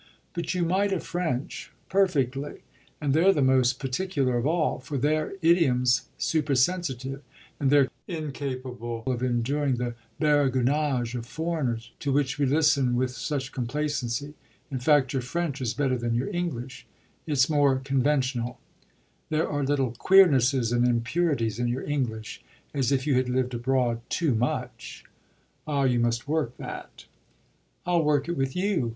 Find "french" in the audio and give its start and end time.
0.99-1.69, 15.21-15.61